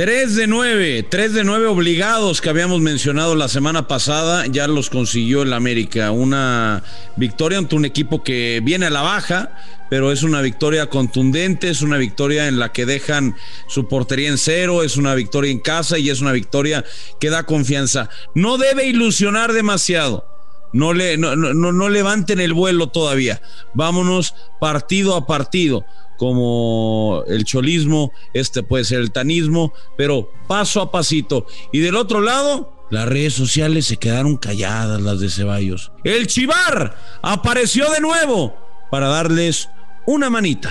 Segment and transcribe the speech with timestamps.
[0.00, 4.88] 3 de 9, 3 de 9 obligados que habíamos mencionado la semana pasada, ya los
[4.88, 6.10] consiguió el América.
[6.10, 6.82] Una
[7.16, 9.50] victoria ante un equipo que viene a la baja,
[9.90, 13.36] pero es una victoria contundente, es una victoria en la que dejan
[13.68, 16.82] su portería en cero, es una victoria en casa y es una victoria
[17.18, 18.08] que da confianza.
[18.34, 20.24] No debe ilusionar demasiado.
[20.72, 23.42] No, le, no, no, no levanten el vuelo todavía.
[23.74, 25.84] Vámonos partido a partido
[26.20, 31.46] como el cholismo, este puede ser el tanismo, pero paso a pasito.
[31.72, 35.92] Y del otro lado, las redes sociales se quedaron calladas, las de Ceballos.
[36.04, 38.54] El Chivar apareció de nuevo
[38.90, 39.70] para darles
[40.04, 40.68] una manita.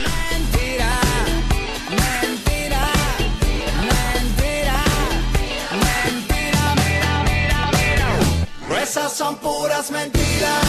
[8.90, 10.66] Esas son puras mentiras.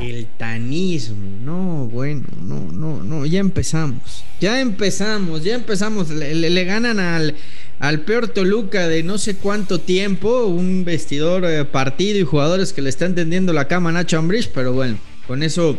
[0.00, 7.00] El tanismo, no, bueno, no, no, no, ya empezamos, ya empezamos, ya empezamos, le, ganan
[7.00, 7.34] al,
[7.80, 12.82] al peor Toluca de no sé cuánto tiempo, un vestidor, eh, partido y jugadores que
[12.82, 15.76] le están tendiendo la cama a Nacho Ambrish, pero bueno, con eso,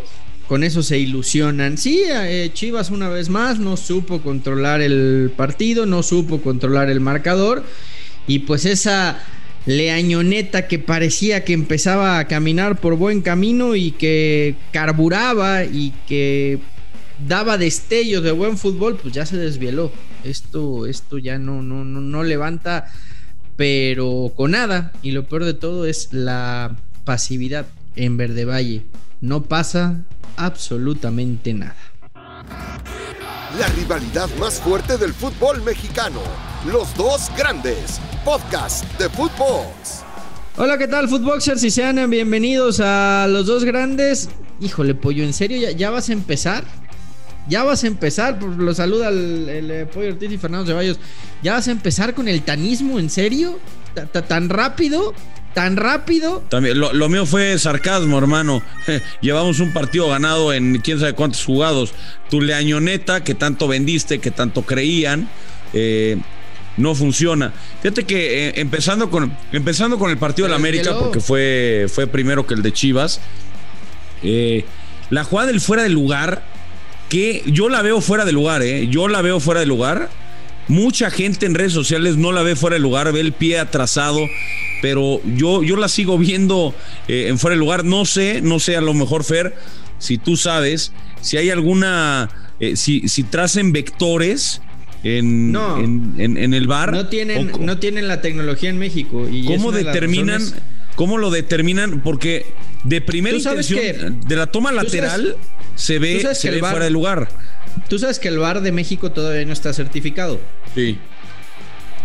[0.50, 1.78] con eso se ilusionan.
[1.78, 7.00] Sí, eh, Chivas una vez más no supo controlar el partido, no supo controlar el
[7.00, 7.64] marcador
[8.28, 9.24] y pues esa
[9.66, 16.60] Leañoneta que parecía que empezaba a caminar por buen camino y que carburaba y que
[17.28, 19.92] daba destellos de buen fútbol, pues ya se desvieló.
[20.24, 22.92] Esto, esto ya no, no, no, no levanta,
[23.56, 24.92] pero con nada.
[25.02, 26.76] Y lo peor de todo es la
[27.06, 28.84] pasividad en Verde Valle.
[29.20, 30.04] No pasa
[30.38, 31.76] absolutamente nada.
[33.60, 36.22] La rivalidad más fuerte del fútbol mexicano.
[36.66, 39.66] Los dos grandes podcast de fútbol.
[40.56, 41.62] Hola, ¿qué tal, Footboxers?
[41.66, 44.30] Y sean bienvenidos a los dos grandes.
[44.62, 46.64] Híjole, pollo, ¿en serio ya, vas a empezar?
[47.50, 50.98] Ya vas a empezar, lo saluda el, eh, Pollo Ortiz y Fernando Ceballos.
[51.44, 53.00] ¿Ya vas a empezar con el tanismo?
[53.00, 53.60] ¿En serio?
[54.30, 55.14] ¿Tan rápido?
[55.54, 56.44] ¿Tan rápido?
[56.50, 58.62] También, lo, mío fue sarcasmo, hermano.
[59.22, 61.94] Llevamos un partido ganado en quién sabe cuántos jugados.
[62.30, 65.30] Tu leañoneta, que tanto vendiste, que tanto creían.
[65.74, 66.18] Eh,
[66.78, 67.54] no funciona.
[67.82, 72.08] Fíjate que eh, empezando, con, empezando con el partido de la América, porque fue, fue
[72.08, 73.20] primero que el de Chivas,
[74.24, 74.66] eh,
[75.10, 76.44] la jugada del fuera de lugar,
[77.10, 80.10] que yo la veo fuera de lugar, eh, yo la veo fuera de lugar.
[80.72, 84.22] Mucha gente en redes sociales no la ve fuera de lugar, ve el pie atrasado,
[84.82, 86.74] pero yo, yo la sigo viendo
[87.10, 87.84] en fuera de lugar.
[87.84, 89.54] No sé, no sé, a lo mejor, Fer,
[90.00, 92.30] si tú sabes, si hay alguna,
[92.76, 94.62] si, si tracen vectores
[95.04, 95.58] en,
[96.18, 96.94] en, el bar.
[96.94, 99.28] No tienen, no tienen la tecnología en México.
[99.30, 100.42] Y ¿Cómo determinan?
[100.96, 102.00] ¿Cómo lo determinan?
[102.02, 102.46] Porque
[102.86, 105.36] de primera intención, de la toma lateral,
[105.76, 107.28] se ve, se ve fuera de lugar.
[107.92, 110.40] Tú sabes que el bar de México todavía no está certificado.
[110.74, 110.98] Sí.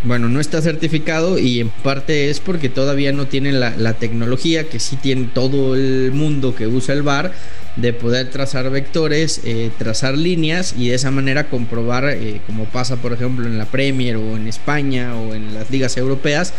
[0.03, 4.81] Bueno, no está certificado y en parte es porque todavía no tienen la, tecnología que
[4.81, 7.31] sí tiene todo el mundo que usa el bar
[7.77, 12.97] de poder trazar vectores, eh, trazar líneas y de esa manera comprobar, eh, como pasa
[12.97, 16.53] por ejemplo en la Premier o en España o en las ligas europeas,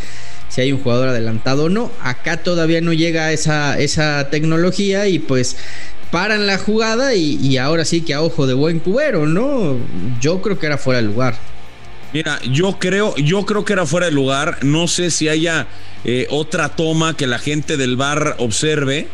[0.48, 1.92] si hay un jugador adelantado o no.
[2.02, 5.58] Acá todavía no llega esa, esa tecnología y pues
[6.12, 9.78] paran la jugada y, ahora sí que a ojo de buen cubero, ¿no?
[10.22, 11.36] Yo creo que era fuera de lugar.
[12.14, 14.60] Mira, yo creo, yo creo que era fuera de lugar.
[14.64, 15.68] No sé si haya
[16.06, 19.08] eh, otra toma que la gente del bar observe.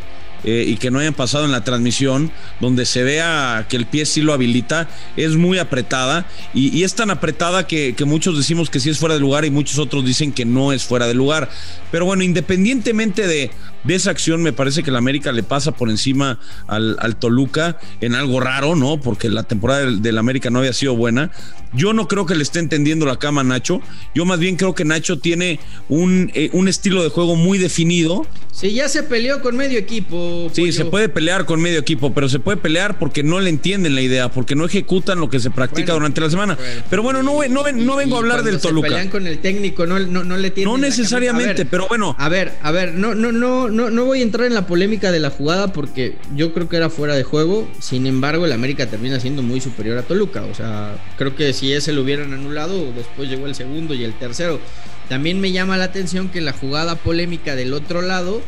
[0.45, 4.05] Eh, y que no hayan pasado en la transmisión, donde se vea que el pie
[4.05, 8.89] sí lo habilita, es muy apretada y, es tan apretada que, muchos decimos que sí
[8.89, 11.49] es fuera de lugar y muchos otros dicen que no es fuera de lugar.
[11.91, 13.51] Pero bueno, independientemente de,
[13.83, 18.15] de esa acción, me parece que el América le pasa por encima al, Toluca en
[18.15, 18.99] algo raro, ¿no?
[18.99, 21.31] Porque la temporada del, América no había sido buena.
[21.73, 23.81] Yo no creo que le esté entendiendo la cama a Nacho.
[24.13, 28.25] Yo más bien creo que Nacho tiene un, eh, un estilo de juego muy definido.
[28.51, 30.49] Sí, ya se peleó con medio equipo.
[30.53, 33.95] Sí, se puede pelear con medio equipo, pero se puede pelear porque no le entienden
[33.95, 36.57] la idea, porque no ejecutan lo que se practica durante la semana.
[36.89, 38.89] pero bueno, no, no, no vengo a hablar del Toluca.
[38.89, 40.71] Pelean con el técnico, no, no, no le tienen.
[40.71, 42.15] No necesariamente, pero bueno.
[42.19, 45.11] A ver, a ver, no, no, no, no, no voy a entrar en la polémica
[45.11, 47.67] de la jugada porque yo creo que era fuera de juego.
[47.79, 50.43] Sin embargo, el América termina siendo muy superior a Toluca.
[50.43, 54.13] O sea, creo que si ese lo hubieran anulado, después llegó el segundo y el
[54.15, 54.59] tercero.
[55.07, 58.41] También me llama la atención que la jugada polémica del otro lado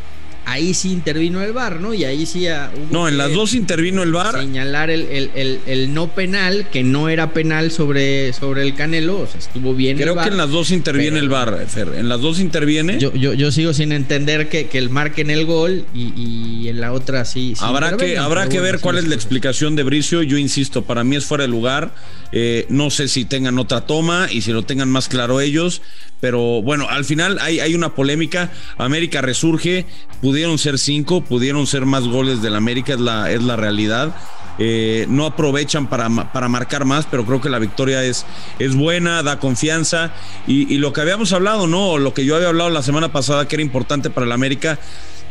[0.46, 1.94] ahí sí intervino el VAR, ¿no?
[1.94, 4.40] Y ahí sí hubo No, en las dos intervino el VAR.
[4.40, 5.32] Señalar el,
[5.66, 9.98] el, no penal, que no era penal sobre, sobre el Canelo, o sea, estuvo bien
[9.98, 11.90] Creo que en las dos interviene el VAR, Fer.
[11.98, 13.00] En las dos interviene.
[13.00, 16.94] Yo, yo, yo sigo sin entender que, que el marquen el gol y, en la
[16.94, 17.54] otra sí.
[17.60, 20.24] habrá que, habrá que ver cuál es la explicación de Bricio.
[20.24, 21.94] Yo insisto, para mí es fuera de lugar.
[22.32, 25.82] Eh, no sé si tengan otra toma y si lo tengan más claro ellos,
[26.20, 28.52] pero bueno, al final hay, hay una polémica.
[28.78, 29.86] América resurge,
[30.36, 34.14] pudieron ser cinco, pudieron ser más goles del América, es la, es la realidad.
[34.60, 38.26] Eh, no aprovechan para, para, marcar más, pero creo que la victoria es,
[38.60, 40.12] es buena, da confianza.
[40.46, 41.98] Y, y, lo que habíamos hablado, ¿no?
[41.98, 44.78] Lo que yo había hablado la semana pasada, que era importante para el América,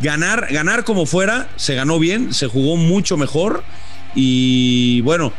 [0.01, 3.63] ganar, ganar como fuera, se ganó bien, se jugó mucho mejor.
[4.15, 5.35] Y bueno,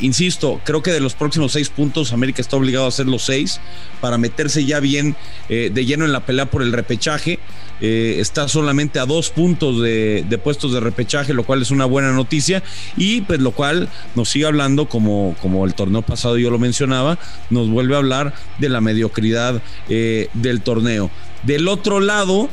[0.00, 3.60] insisto, creo que de los próximos seis puntos, América está obligado a hacer los seis
[4.00, 5.16] para meterse ya bien
[5.48, 7.38] eh, de lleno en la pelea por el repechaje.
[7.80, 11.84] Eh, está solamente a dos puntos de, de, puestos de repechaje, lo cual es una
[11.84, 12.62] buena noticia.
[12.96, 17.18] Y pues lo cual nos sigue hablando, como, como el torneo pasado yo lo mencionaba,
[17.50, 21.10] nos vuelve a hablar de la mediocridad eh, del torneo.
[21.42, 22.48] Del otro lado,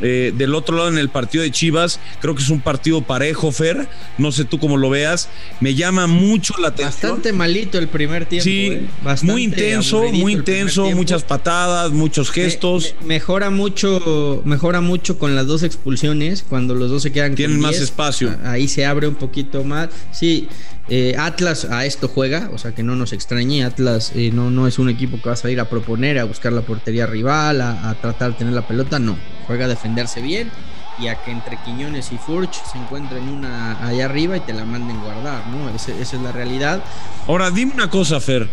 [0.00, 3.52] eh, del otro lado, en el partido de Chivas, creo que es un partido parejo,
[3.52, 3.88] Fer.
[4.18, 5.28] No sé tú cómo lo veas.
[5.60, 7.12] Me llama mucho la atención.
[7.12, 8.44] Bastante malito el primer tiempo.
[8.44, 8.88] Sí, eh.
[9.22, 12.94] muy intenso, muy intenso, muchas patadas, muchos gestos.
[13.00, 17.34] Me, me, mejora mucho, mejora mucho con las dos expulsiones, cuando los dos se quedan
[17.34, 18.36] Tienen con más 10, espacio.
[18.44, 19.88] Ahí se abre un poquito más.
[20.12, 20.48] Sí,
[20.88, 23.64] eh, Atlas a esto juega, o sea que no nos extrañe.
[23.64, 26.52] Atlas eh, no, no es un equipo que va a salir a proponer, a buscar
[26.52, 29.16] la portería rival, a, a tratar de tener la pelota, no.
[29.46, 30.50] Juega a defenderse bien
[30.98, 34.64] y a que entre Quiñones y Furch se encuentren una allá arriba y te la
[34.64, 35.68] manden guardar, ¿no?
[35.74, 36.82] Ese, esa es la realidad.
[37.26, 38.48] Ahora, dime una cosa, Fer.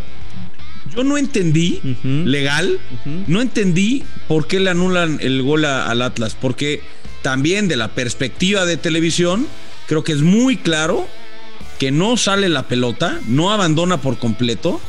[0.94, 2.24] Yo no entendí, uh -huh.
[2.26, 3.24] legal, uh -huh.
[3.28, 6.82] no entendí por qué le anulan el gol a, al Atlas, porque
[7.22, 9.48] también de la perspectiva de televisión,
[9.88, 11.08] creo que es muy claro
[11.84, 14.80] que no sale la pelota, no abandona por completo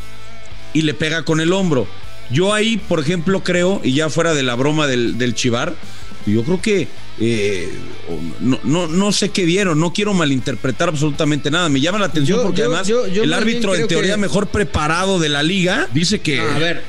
[0.73, 1.89] y le pega con el hombro.
[2.31, 5.75] Yo ahí, por ejemplo, creo, y ya fuera de la broma del, del Chivar,
[6.25, 6.87] yo creo que
[7.19, 7.69] eh,
[8.39, 11.69] no, no, no, sé qué vieron, no quiero malinterpretar absolutamente nada.
[11.69, 14.21] Me llama la atención yo, porque yo, además yo, el árbitro, en teoría, que...
[14.21, 16.39] mejor preparado de la liga, dice que.
[16.39, 16.85] a ver,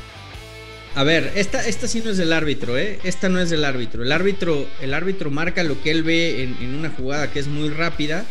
[0.94, 3.00] a ver, esta, esta sí no es del árbitro, ¿eh?
[3.02, 4.04] Esta no es del árbitro.
[4.04, 7.48] El árbitro, el árbitro marca lo que él ve en, en una jugada que es
[7.48, 8.24] muy rápida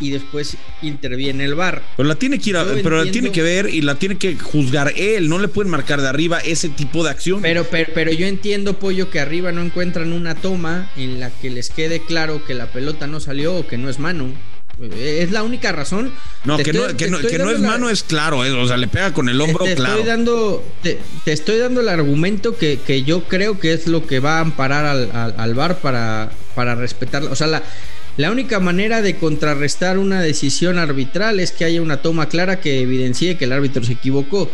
[0.00, 1.82] y después interviene el bar.
[1.96, 4.16] Pero la tiene que ir a, pero entiendo, la tiene que ver y la tiene
[4.16, 7.42] que juzgar él, no le pueden marcar de arriba ese tipo de acción.
[7.42, 11.50] Pero, pero, pero yo entiendo, Pollo, que arriba no encuentran una toma en la que
[11.50, 14.32] les quede claro que la pelota no salió o que no es mano.
[14.96, 16.10] Es la única razón.
[16.44, 17.68] No, te que, estoy, no, que, no, que no, es la...
[17.68, 19.96] mano es claro, eh, o sea, le pega con el hombro te, te claro.
[19.96, 24.06] Estoy dando, te, te, estoy dando el argumento que, que, yo creo que es lo
[24.06, 27.24] que va a amparar al, al, al bar para, para respetar.
[27.24, 27.62] O sea, la,
[28.16, 32.80] la única manera de contrarrestar una decisión arbitral es que haya una toma clara que
[32.80, 34.50] evidencie que el árbitro se equivocó.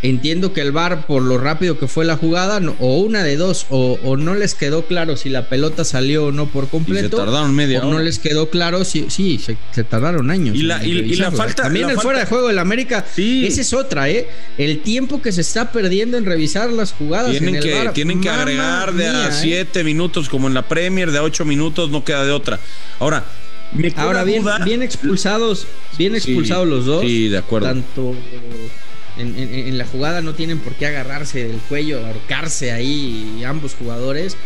[0.00, 3.36] Entiendo que el VAR, por lo rápido que fue la jugada, no, o una de
[3.36, 7.06] dos, o, o, no les quedó claro si la pelota salió o no por completo.
[7.06, 7.98] Y se tardaron media o hora.
[7.98, 9.10] no les quedó claro si.
[9.10, 10.54] Sí, se, se tardaron años.
[10.54, 11.64] Y la, y, y la falta.
[11.64, 13.04] También la el falta, fuera de juego del América.
[13.12, 13.44] Sí.
[13.44, 14.28] Esa es otra, ¿eh?
[14.56, 17.32] El tiempo que se está perdiendo en revisar las jugadas.
[17.32, 19.84] Tienen en que, VAR, tienen que agregar de mía, a siete ¿eh?
[19.84, 22.60] minutos, como en la Premier, de a ocho minutos, no queda de otra.
[23.00, 23.24] Ahora.
[23.96, 24.60] Ahora bien, duda.
[24.60, 25.66] bien expulsados,
[25.98, 27.02] bien expulsados sí, los dos.
[27.02, 27.66] Sí, de acuerdo.
[27.66, 28.14] Tanto
[29.18, 33.74] en, en, en, la jugada no tienen por qué agarrarse del cuello, ahorcarse ahí ambos
[33.74, 34.36] jugadores.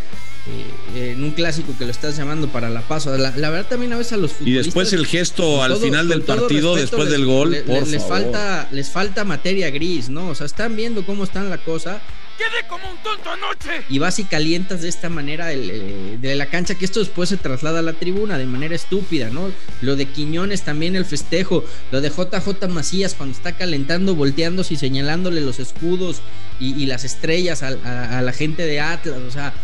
[0.97, 3.17] Eh, en un clásico que lo estás llamando para la paso.
[3.17, 4.65] La, la, verdad también a veces a los futbolistas.
[4.65, 7.87] Y después el gesto al todo, final del partido, después les, del gol, le, por
[7.87, 8.23] les favor.
[8.23, 10.29] falta, les falta materia gris, ¿no?
[10.31, 12.01] O sea, están viendo cómo está la cosa.
[12.37, 13.85] Quedé como un tonto anoche.
[13.89, 17.29] Y vas y calientas de esta manera el, el, de la cancha, que esto después
[17.29, 19.53] se traslada a la tribuna de manera estúpida, ¿no?
[19.81, 24.77] Lo de Quiñones también el festejo, lo de JJ Macías cuando está calentando, volteándose y
[24.77, 26.21] señalándole los escudos
[26.59, 29.55] y, y las estrellas a, a, a la gente de Atlas, o sea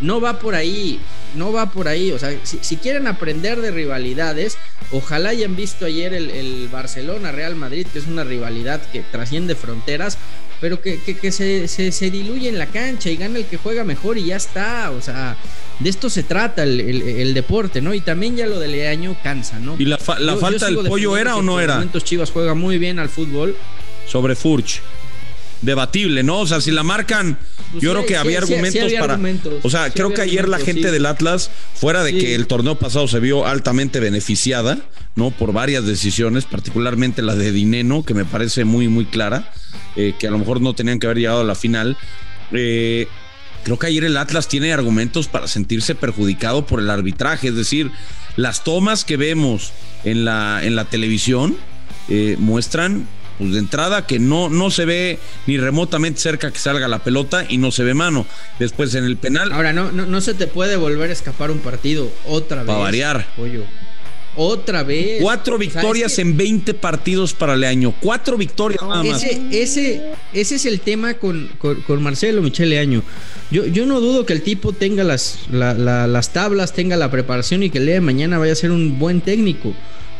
[0.00, 1.00] no va por ahí,
[1.34, 2.12] no va por ahí.
[2.12, 4.58] O sea, si, si quieren aprender de rivalidades,
[4.92, 10.18] ojalá hayan visto ayer el, el Barcelona-Real Madrid, que es una rivalidad que trasciende fronteras,
[10.60, 13.58] pero que, que, que se, se, se, diluye en la cancha y gana el que
[13.58, 14.90] juega mejor y ya está.
[14.90, 15.36] O sea,
[15.78, 17.92] de esto se trata el, el, el deporte, ¿no?
[17.92, 19.76] Y también ya lo del año cansa, ¿no?
[19.78, 21.74] ¿Y la, fa la yo, falta del pollo era o no era?
[21.74, 23.56] momentos Chivas juega muy bien al fútbol.
[24.06, 24.80] Sobre Furch
[25.62, 26.40] debatible, ¿no?
[26.40, 27.38] O sea, si la marcan,
[27.72, 29.14] pues yo sí, creo que había sí, argumentos había para.
[29.14, 32.78] Argumentos, o sea, creo que ayer la gente del Atlas, fuera de que el torneo
[32.78, 34.78] pasado se vio altamente beneficiada,
[35.14, 35.30] ¿no?
[35.30, 39.52] Por varias decisiones, particularmente la de Dineno, que me parece muy, muy clara,
[39.96, 41.96] eh, que a lo mejor no tenían que haber llegado a la final.
[42.52, 43.08] Eh,
[43.64, 47.90] creo que ayer el Atlas tiene argumentos para sentirse perjudicado por el arbitraje, es decir,
[48.36, 49.72] las tomas que vemos
[50.04, 51.56] en la, en la televisión
[52.08, 56.88] eh, muestran pues de entrada que no, no se ve ni remotamente cerca que salga
[56.88, 58.26] la pelota y no se ve mano.
[58.58, 59.52] Después en el penal.
[59.52, 62.66] Ahora, no, no, no se te puede volver a escapar un partido otra vez.
[62.66, 63.26] Para variar.
[63.36, 63.64] Pollo.
[64.36, 65.22] Otra vez.
[65.22, 67.94] Cuatro victorias en 20 partidos para Leaño.
[68.00, 69.22] Cuatro victorias nada más.
[69.22, 70.02] Ese, ese,
[70.34, 73.02] ese es el tema con, con, Marcelo Michel Leaño.
[73.50, 77.70] Yo, yo no dudo que el tipo tenga las, las tablas, tenga la preparación y
[77.70, 79.72] que el día de mañana vaya a ser un buen técnico.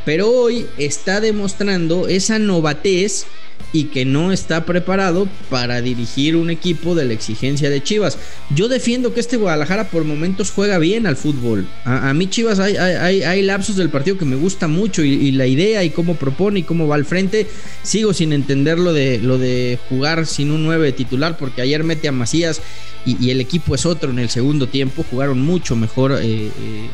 [0.06, 3.26] Pero hoy está demostrando esa novatez
[3.72, 8.16] y que no está preparado para dirigir un equipo de la exigencia de Chivas.
[8.54, 11.66] Yo defiendo que este Guadalajara por momentos juega bien al fútbol.
[11.84, 15.90] A, mí Chivas hay, lapsos del partido que me gusta mucho y, la idea y
[15.90, 17.48] cómo propone y cómo va al frente.
[17.82, 22.06] Sigo sin entender lo de, lo de jugar sin un 9 titular porque ayer mete
[22.06, 22.62] a Macías
[23.04, 25.04] y, el equipo es otro en el segundo tiempo.
[25.10, 26.50] Jugaron mucho mejor eh, eh,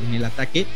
[0.08, 0.66] en el ataque.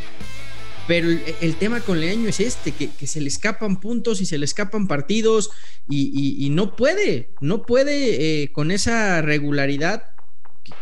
[0.87, 1.09] Pero
[1.41, 4.87] el, tema con Leaño es este, que, se le escapan puntos y se le escapan
[4.87, 5.51] partidos
[5.89, 10.05] y, no puede, no puede eh, con esa regularidad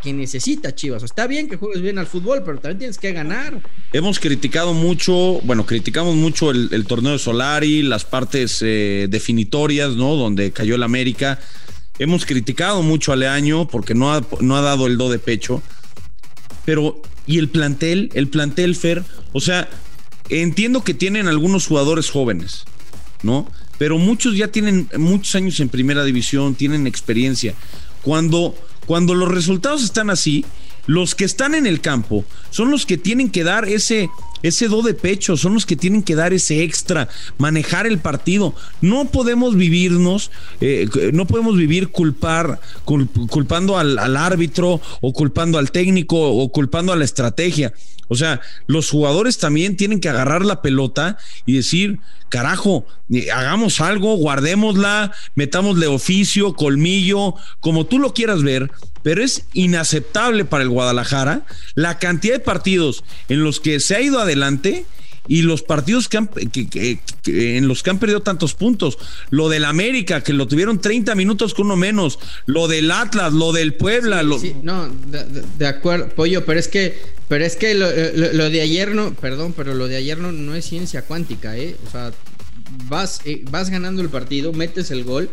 [0.02, 1.02] que, necesita Chivas.
[1.02, 3.62] está bien que juegues bien al fútbol, pero también tienes que ganar.
[3.92, 10.16] Hemos criticado mucho, bueno, criticamos mucho el, torneo de Solari, las partes eh, definitorias, ¿no?
[10.16, 11.40] Donde cayó el América.
[11.98, 15.62] Hemos criticado mucho a Leaño porque no ha, no ha dado el do de pecho.
[16.64, 18.10] Pero, ¿y el plantel?
[18.14, 19.02] El plantel, Fer.
[19.32, 19.68] O sea,
[20.28, 22.64] Entiendo que tienen algunos jugadores jóvenes,
[23.22, 23.46] ¿no?
[23.78, 27.54] Pero muchos ya tienen muchos años en primera división, tienen experiencia.
[28.02, 28.54] Cuando,
[28.86, 30.44] cuando los resultados están así,
[30.86, 34.08] los que están en el campo son los que tienen que dar ese,
[34.44, 37.08] ese do de pecho, son los que tienen que dar ese extra,
[37.38, 38.54] manejar el partido.
[38.82, 45.70] No podemos vivirnos, eh, no podemos vivir culpar, culpando al, al árbitro o culpando al
[45.70, 47.72] técnico o culpando a la estrategia.
[48.08, 53.80] O sea, los jugadores también tienen que agarrar la pelota y decir, carajo, eh, hagamos
[53.80, 58.70] algo, guardémosla, metámosle oficio, colmillo, como tú lo quieras ver,
[59.02, 64.00] pero es inaceptable para el Guadalajara la cantidad de partidos en los que se ha
[64.00, 64.33] ido adelante
[65.26, 66.18] y los partidos que,
[67.26, 68.98] en los que han perdido tantos puntos.
[69.30, 72.18] Lo del América, que lo tuvieron 30 minutos con uno menos.
[72.46, 74.22] Lo del Atlas, lo del Puebla.
[74.22, 74.88] no,
[75.58, 77.88] de, acuerdo, Pollo, pero es que pero es que lo,
[78.50, 81.74] de ayer no, perdón, pero lo de ayer no, no es ciencia cuántica, ¿eh?
[81.86, 82.12] O sea,
[82.88, 85.30] vas, eh, vas ganando el partido, metes el gol,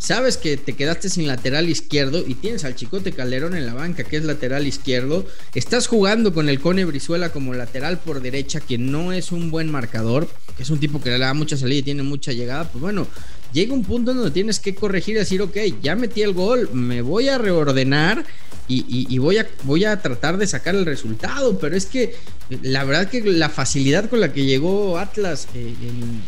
[0.00, 4.02] sabes que te quedaste sin lateral izquierdo y tienes al Chicote Calderón en la banca,
[4.02, 5.26] que es lateral izquierdo.
[5.54, 9.70] Estás jugando con el Cone Brizuela como lateral por derecha, que no es un buen
[9.70, 10.26] marcador,
[10.56, 12.64] que es un tipo que le da mucha salida y tiene mucha llegada.
[12.64, 13.06] Pues bueno,
[13.52, 16.70] llega un punto en donde tienes que corregir y decir, ok, ya metí el gol,
[16.72, 18.24] me voy a reordenar
[18.72, 22.14] y, voy, a, voy a tratar de sacar el resultado, pero es que
[22.62, 25.74] la verdad que la facilidad con la que llegó Atlas eh,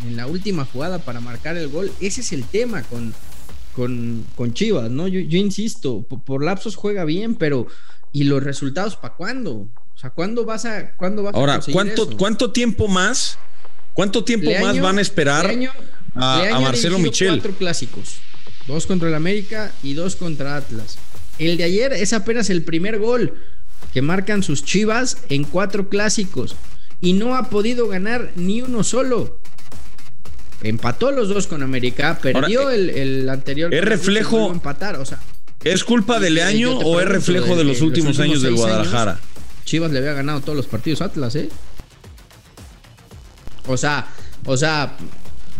[0.04, 3.14] en, la última jugada para marcar el gol, ese es el tema con,
[3.74, 5.08] con, Chivas, ¿no?
[5.08, 7.66] Yo, insisto, por, lapsos juega bien, pero
[8.12, 9.52] ¿y los resultados para cuándo?
[9.52, 13.38] O sea, ¿cuándo vas a, cuándo vas Ahora, ¿cuánto, ¿cuánto tiempo más?
[13.94, 15.54] ¿Cuánto tiempo más van a esperar
[16.14, 17.34] a, Marcelo Michel?
[17.34, 18.16] Cuatro clásicos,
[18.66, 20.98] dos contra el América y dos contra Atlas.
[21.38, 23.34] El de ayer es apenas el primer gol
[23.92, 26.56] que marcan sus Chivas en cuatro clásicos
[27.00, 29.41] y no ha podido ganar ni uno solo.
[30.62, 33.74] Empató los dos con América, perdió eh, el, anterior.
[33.74, 34.52] ¿Es reflejo?
[34.52, 35.18] Empatar, o sea,
[35.64, 39.18] ¿Es culpa de Leaño o es reflejo de, los últimos, años del Guadalajara?
[39.64, 41.48] Chivas le había ganado todos los partidos a Atlas, ¿eh?
[43.66, 44.08] O sea,
[44.44, 44.96] o sea,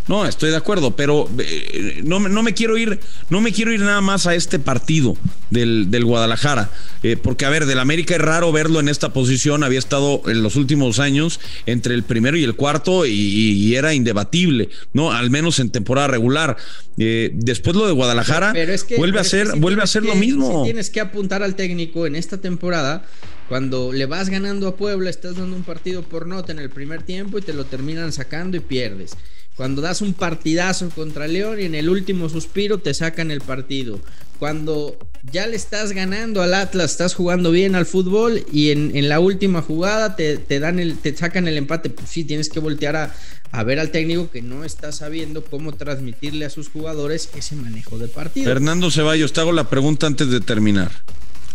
[0.08, 2.98] no, estoy de acuerdo, pero eh, no, me quiero ir,
[3.30, 5.16] no me quiero ir nada más a este partido
[5.50, 6.70] del, Guadalajara,
[7.02, 10.42] eh, porque a ver, del América es raro verlo en esta posición, había estado en
[10.42, 15.58] los últimos años entre el primero y el cuarto y, era indebatible, no, al menos
[15.58, 16.56] en temporada regular.
[16.98, 18.52] Eh, después lo de Guadalajara
[18.98, 20.64] vuelve a ser, vuelve a ser lo mismo.
[20.64, 23.06] tienes que apuntar al técnico en esta temporada.
[23.48, 27.02] Cuando le vas ganando a Puebla, estás dando un partido por nota en el primer
[27.02, 29.16] tiempo y te lo terminan sacando y pierdes.
[29.56, 34.00] Cuando das un partidazo contra León y en el último suspiro te sacan el partido.
[34.38, 34.98] Cuando
[35.30, 39.62] ya le estás ganando al Atlas, estás jugando bien al fútbol y en, la última
[39.62, 43.14] jugada te, dan el, te sacan el empate, pues sí, tienes que voltear a,
[43.52, 47.98] a, ver al técnico que no está sabiendo cómo transmitirle a sus jugadores ese manejo
[47.98, 48.46] de partido.
[48.46, 50.90] Fernando Ceballos, te hago la pregunta antes de terminar.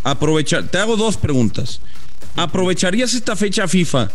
[0.04, 1.80] Aprovechar, te hago dos preguntas.
[2.36, 4.10] ¿Aprovecharías esta fecha FIFA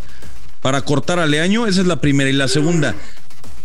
[0.62, 1.66] para cortar a Leaño?
[1.66, 2.30] Esa es la primera.
[2.30, 2.96] Y la segunda,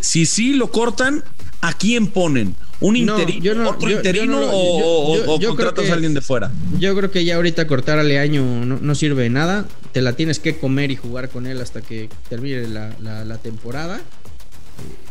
[0.02, 1.24] si sí lo cortan,
[1.62, 2.56] ¿a quién ponen?
[2.82, 6.52] ¿Un interino, otro interino o, contratas a alguien de fuera?
[6.80, 9.66] Yo creo que ya ahorita cortar a Leaño no, sirve de nada.
[9.92, 14.00] Te la tienes que comer y jugar con él hasta que termine la, temporada.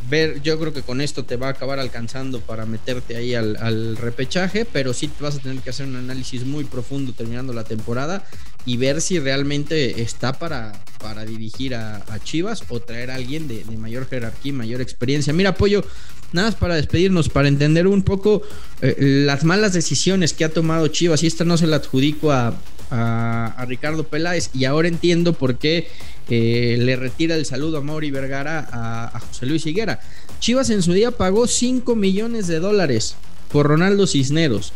[0.09, 3.97] Ver, yo creo que con esto te va a acabar alcanzando para meterte ahí al,
[3.97, 8.25] repechaje, pero sí vas a tener que hacer un análisis muy profundo terminando la temporada
[8.65, 13.65] y ver si realmente está para, para dirigir a, Chivas o traer a alguien de,
[13.77, 15.33] mayor jerarquía mayor experiencia.
[15.33, 15.85] Mira, Pollo,
[16.33, 18.43] nada más para despedirnos, para entender un poco
[18.83, 22.55] eh, las malas decisiones que ha tomado Chivas, y esta no se la adjudico a,
[22.91, 25.89] a, Ricardo Peláez y ahora entiendo por qué
[26.29, 30.01] eh, le retira el saludo a Mauri Vergara a, José Luis Higuera.
[30.41, 33.17] Chivas en su día pagó 5 millones de dólares
[33.51, 34.73] por Ronaldo Cisneros.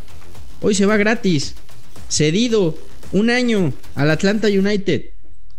[0.60, 1.54] Hoy se va gratis,
[2.08, 2.76] cedido
[3.12, 5.06] un año al Atlanta United.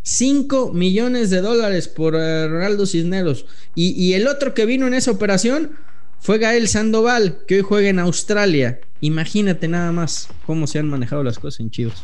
[0.05, 3.45] 5 millones de dólares por eh, Ronaldo Cisneros.
[3.73, 5.71] Y, y el otro que vino en esa operación
[6.19, 8.79] fue Gael Sandoval, que hoy juega en Australia.
[8.99, 12.03] Imagínate nada más cómo se han manejado las cosas en Chivas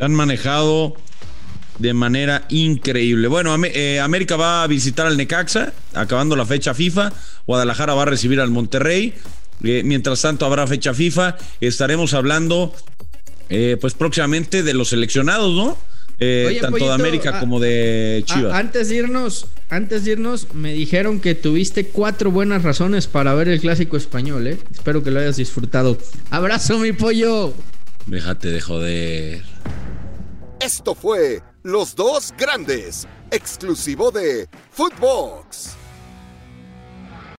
[0.00, 0.96] han manejado
[1.80, 3.28] de manera increíble.
[3.28, 7.12] Bueno, eh, América va a visitar al Necaxa, acabando la fecha FIFA.
[7.46, 9.14] Guadalajara va a recibir al Monterrey.
[9.62, 11.36] Eh, mientras tanto, habrá fecha FIFA.
[11.60, 12.74] Estaremos hablando,
[13.48, 15.78] eh, pues próximamente, de los seleccionados, ¿no?
[16.60, 18.52] tanto de América ah, como de ah, Chivas.
[18.52, 23.48] antes de irnos, antes de irnos, me dijeron que tuviste cuatro buenas razones para ver
[23.48, 24.58] el clásico español, ¿eh?
[24.70, 25.96] Espero que lo hayas disfrutado.
[26.30, 27.54] Abrazo, mi pollo.
[28.04, 29.42] Déjate de joder.
[30.60, 35.79] Esto fue Los Dos Grandes, exclusivo de Footbox.